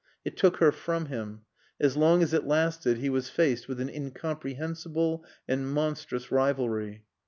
[0.25, 1.41] It took her from him.
[1.79, 7.05] As long as it lasted he was faced with an incomprehensible and monstrous rivalry.